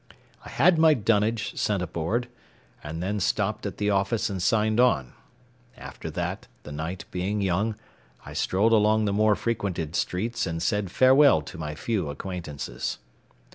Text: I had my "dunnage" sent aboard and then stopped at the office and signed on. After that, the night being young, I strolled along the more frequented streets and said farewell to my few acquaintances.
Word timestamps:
I 0.43 0.49
had 0.49 0.79
my 0.79 0.95
"dunnage" 0.95 1.55
sent 1.55 1.83
aboard 1.83 2.27
and 2.83 3.03
then 3.03 3.19
stopped 3.19 3.67
at 3.67 3.77
the 3.77 3.91
office 3.91 4.31
and 4.31 4.41
signed 4.41 4.79
on. 4.79 5.13
After 5.77 6.09
that, 6.09 6.47
the 6.63 6.71
night 6.71 7.05
being 7.11 7.39
young, 7.39 7.75
I 8.25 8.33
strolled 8.33 8.73
along 8.73 9.05
the 9.05 9.13
more 9.13 9.35
frequented 9.35 9.95
streets 9.95 10.47
and 10.47 10.59
said 10.63 10.89
farewell 10.89 11.43
to 11.43 11.55
my 11.59 11.75
few 11.75 12.09
acquaintances. 12.09 12.97